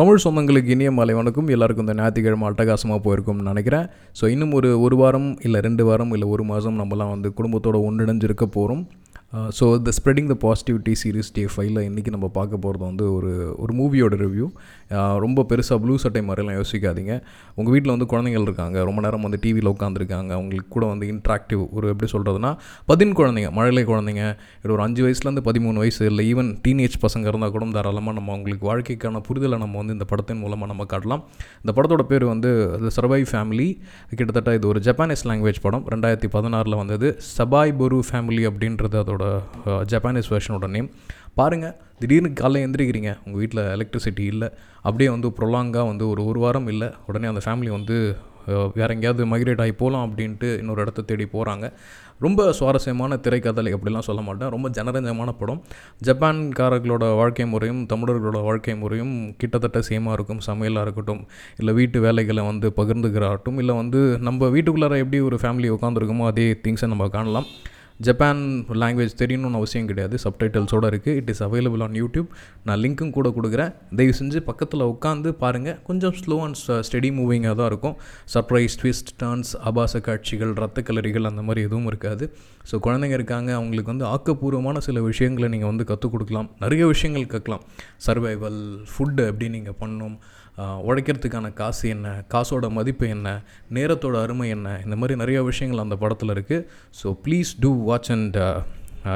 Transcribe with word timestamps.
தமிழ் 0.00 0.22
சொந்தங்களுக்கு 0.24 0.72
இனிய 0.74 0.90
மாலை 0.96 1.14
வணக்கம். 1.14 1.48
எல்லாருக்கும் 1.54 1.86
இந்த 1.86 1.94
ஞாயிற்றுக்கிழமை 1.98 2.44
அட்டகாசமாக 2.48 3.00
போயிருக்கும்னு 3.06 3.48
நினைக்கிறேன். 3.48 3.86
ஸோ 4.18 4.24
இன்னும் 4.34 4.52
ஒரு 4.58 4.68
ஒரு 4.84 4.96
வாரம் 5.00 5.26
இல்லை 5.46 5.58
ரெண்டு 5.66 5.82
வாரம் 5.84 6.12
இல்லை 6.16 6.26
ஒரு 6.34 6.44
மாதம் 6.50 6.78
நம்மலாம் 6.80 7.10
வந்து 7.14 7.28
குடும்பத்தோடு 7.38 7.78
ஒன்றிணைஞ்சிருக்க 7.88 8.46
போகிறோம் 8.56 8.82
so 9.56 9.64
the 9.86 9.90
spreading 9.96 10.28
the 10.30 10.34
positivity 10.44 10.92
series 11.00 11.28
day 11.34 11.42
ஃபைவ்ல 11.52 11.80
இன்றைக்கி 11.88 12.10
நம்ம 12.14 12.28
பார்க்க 12.38 12.58
போகிறது 12.62 12.82
வந்து 12.86 13.04
ஒரு 13.16 13.32
ஒரு 13.62 13.72
மூவியோட 13.80 14.14
ரிவ்யூ 14.22 14.46
uh, 14.96 15.14
ரொம்ப 15.24 15.44
பெருசாக 15.50 15.76
ப்ளூ 15.82 15.94
சட்டை 16.04 16.20
மாதிரிலாம் 16.28 16.56
யோசிக்காதீங்க. 16.58 17.12
உங்கள் 17.58 17.72
வீட்டில் 17.74 17.92
வந்து 17.94 18.06
குழந்தைகள் 18.12 18.46
இருக்காங்க. 18.46 18.76
ரொம்ப 18.88 19.00
நேரம் 19.04 19.24
வந்து 19.26 19.38
டிவியில் 19.44 19.70
உட்காந்துருக்காங்க 19.72 20.30
அவங்களுக்கு 20.38 20.70
கூட 20.76 20.86
வந்து 20.92 21.06
இன்ட்ராக்டிவ் 21.12 21.62
ஒரு 21.76 21.86
எப்படி 21.92 22.08
சொல்கிறதுனா 22.14 22.50
பதின் 22.90 23.14
குழந்தைங்க 23.20 23.52
மழலை 23.58 23.84
குழந்தைங்க 23.92 24.24
இது 24.64 24.74
ஒரு 24.76 24.84
அஞ்சு 24.86 25.04
வயசுலேருந்து 25.06 25.44
பதிமூணு 25.50 25.78
வயசு 25.84 26.02
இல்லை 26.10 26.24
ஈவன் 26.32 26.50
டீனேஜ் 26.66 26.96
பசங்க 27.04 27.30
இருந்தால் 27.32 27.54
கூட 27.56 27.70
தாராளமாக 27.78 28.16
நம்ம 28.18 28.34
அவங்களுக்கு 28.36 28.66
வாழ்க்கைக்கான 28.70 29.22
புரிதலை 29.28 29.58
நம்ம 29.64 29.78
வந்து 29.82 29.96
இந்த 29.98 30.08
படத்தின் 30.14 30.42
மூலமாக 30.42 30.70
நம்ம 30.72 30.88
காட்டலாம். 30.94 31.24
இந்த 31.62 31.74
படத்தோட 31.78 32.06
பேர் 32.12 32.26
வந்து 32.32 32.52
த 32.84 32.92
சர்வை 32.98 33.22
ஃபேமிலி 33.32 33.68
கிட்டத்தட்ட 34.18 34.58
இது 34.60 34.70
ஒரு 34.72 34.82
ஜப்பானீஸ் 34.88 35.24
லாங்குவேஜ் 35.30 35.62
படம். 35.68 35.86
ரெண்டாயிரத்தி 35.94 36.30
பதினாறில் 36.36 36.78
வந்தது. 36.82 37.10
சபாய் 37.38 37.76
பொரு 37.82 38.00
ஃபேமிலி 38.10 38.44
அப்படின்றது 38.52 38.98
அதோட 39.04 39.19
அதோட 39.20 39.84
ஜப்பானீஸ் 39.92 40.32
வெர்ஷனோட 40.34 40.68
நேம் 40.68 40.90
பாருங்கள் 41.34 41.76
திடீர்னு 41.98 42.30
காலைல 42.40 42.64
எந்திரிக்கிறீங்க 42.66 43.16
உங்கள் 43.24 43.40
வீட்டில் 43.42 43.62
எலக்ட்ரிசிட்டி 43.76 44.24
இல்லை 44.32 44.48
அப்படியே 44.82 45.10
வந்து 45.10 45.28
ப்ரொலாங்காக 45.38 45.86
வந்து 45.86 46.08
ஒரு 46.08 46.24
ஒரு 46.24 46.40
வாரம் 46.40 46.66
இல்லை 46.66 46.90
உடனே 47.06 47.26
அந்த 47.26 47.40
ஃபேமிலி 47.46 47.70
வந்து 47.70 48.16
வேறு 48.74 48.94
எங்கேயாவது 48.94 49.26
மைக்ரேட் 49.26 49.60
ஆகி 49.60 49.72
போகலாம் 49.72 50.04
அப்படின்ட்டு 50.06 50.58
இன்னொரு 50.58 50.80
இடத்த 50.80 51.02
தேடி 51.02 51.24
போகிறாங்க 51.24 51.72
ரொம்ப 52.18 52.52
சுவாரஸ்யமான 52.52 53.16
திரைக்கதை 53.16 53.72
அப்படிலாம் 53.76 54.06
சொல்ல 54.08 54.22
மாட்டேன். 54.22 54.50
ரொம்ப 54.50 54.68
ஜனரஞ்சமான 54.68 55.30
படம். 55.38 55.62
ஜப்பான்காரர்களோட 56.06 57.16
வாழ்க்கை 57.16 57.46
முறையும் 57.46 57.86
தமிழர்களோட 57.92 58.42
வாழ்க்கை 58.42 58.76
முறையும் 58.76 59.34
கிட்டத்தட்ட 59.36 59.78
சேமாக 59.88 60.12
இருக்கும். 60.12 60.40
சமையலாக 60.48 60.80
இருக்கட்டும் 60.80 61.26
இல்லை 61.56 61.74
வீட்டு 61.74 62.00
வேலைகளை 62.00 62.44
வந்து 62.46 62.72
பகிர்ந்துக்கிறாகட்டும் 62.76 63.58
இல்லை 63.58 63.74
வந்து 63.74 64.18
நம்ம 64.28 64.48
வீட்டுக்குள்ளார 64.56 64.98
எப்படி 65.04 65.20
ஒரு 65.20 65.38
ஃபேமிலி 65.42 65.70
உட்காந்துருக்கோமோ 65.76 66.26
அதே 66.26 66.60
திங்ஸை 66.66 66.86
நம்ம 66.86 67.08
காணலாம். 67.08 67.48
ஜப்பான் 68.06 68.40
லாங்குவேஜ் 68.82 69.14
தெரியணும்னு 69.22 69.58
அவசியம் 69.60 69.88
கிடையாது. 69.90 70.16
சப்டைட்டில்ஸோடு 70.24 70.88
இருக்குது 70.90 71.16
it 71.20 71.30
is 71.32 71.42
available 71.46 71.82
on 71.86 71.96
YouTube 72.00 72.28
நான் 72.68 72.80
லிங்க்கும் 72.84 73.12
கூட 73.16 73.28
கொடுக்குறேன். 73.38 73.72
தயவு 73.98 74.14
செஞ்சு 74.20 74.40
பக்கத்தில் 74.48 74.84
உட்காந்து 74.92 75.30
பாருங்கள் 75.42 75.76
கொஞ்சம் 75.88 76.14
ஸ்லோ 76.20 76.38
அண்ட் 76.46 76.60
ஸ்டெடி 76.88 77.10
மூவிங்காக 77.18 77.54
தான் 77.60 77.70
இருக்கும். 77.72 77.96
சர்ப்ரைஸ் 78.34 78.78
ட்விஸ்ட் 78.82 79.12
டர்ன்ஸ் 79.22 79.52
ஆபாச 79.70 80.00
காட்சிகள் 80.08 80.54
ரத்த 80.62 80.84
கலரிகள் 80.88 81.30
அந்த 81.32 81.44
மாதிரி 81.48 81.66
எதுவும் 81.68 81.88
இருக்காது. 81.92 82.26
ஸோ 82.70 82.76
குழந்தைங்க 82.88 83.18
இருக்காங்க. 83.20 83.50
அவங்களுக்கு 83.60 83.92
வந்து 83.94 84.08
ஆக்கப்பூர்வமான 84.14 84.78
சில 84.88 85.00
விஷயங்களை 85.10 85.48
நீங்கள் 85.54 85.72
வந்து 85.72 85.84
கற்றுக் 85.92 86.14
கொடுக்கலாம். 86.16 86.50
நிறைய 86.64 86.84
விஷயங்கள் 86.94 87.32
கற்கலாம். 87.36 87.64
சர்வைவல் 88.08 88.60
ஃபுட்டு 88.92 89.24
எப்படி 89.30 89.48
நீங்கள் 89.56 89.78
பண்ணணும் 89.82 90.18
உழைக்கிறதுக்கான 90.60 91.52
காசு 91.52 91.88
என்ன 91.88 92.24
காசோட 92.34 92.70
மதிப்பு 92.70 93.08
என்ன 93.08 93.42
நேரத்தோட 93.74 94.22
அருமை 94.22 94.48
என்ன 94.48 94.80
இந்த 94.84 94.96
மாதிரி 94.96 95.18
நிறைய 95.18 95.42
விஷயங்கள் 95.42 95.80
அந்த 95.80 95.96
படத்தில் 95.96 96.28
இருக்குது 96.28 96.64
so 97.02 97.16
please 97.26 97.56
do 97.60 97.84
watch 97.84 98.10
and 98.10 98.38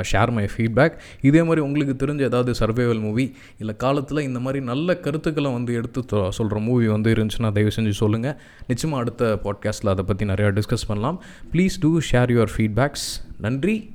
share 0.00 0.30
my 0.30 0.48
feedback 0.56 0.94
இதே 1.20 1.42
மாதிரி 1.42 1.60
உங்களுக்கு 1.60 2.06
தெரிஞ்ச 2.06 2.20
ஏதாவது 2.20 2.54
சர்வைவல் 2.60 3.00
மூவி 3.00 3.34
இல்லை 3.58 3.76
காலத்தில் 3.76 4.18
இந்த 4.18 4.40
மாதிரி 4.40 4.64
நல்ல 4.64 4.94
கருத்துக்களை 4.94 5.52
வந்து 5.52 5.74
எடுத்து 5.74 6.30
சொல்கிற 6.30 6.58
மூவி 6.58 6.86
வந்து 6.86 7.14
இருந்துச்சுன்னா 7.14 7.52
தயவு 7.52 7.70
செஞ்சு 7.76 7.90
சொல்லுங்கள் 7.90 8.36
நிச்சயமாக 8.66 9.02
அடுத்த 9.02 9.40
பாட்காஸ்ட்டில் 9.44 9.88
அதை 9.88 10.04
பற்றி 10.04 10.26
நிறையா 10.26 10.60
டிஸ்கஸ் 10.60 10.88
பண்ணலாம். 10.88 11.20
Please 11.52 11.76
do 11.80 12.00
share 12.12 12.32
your 12.36 12.54
feedbacks 12.56 13.20
நன்றி. 13.40 13.93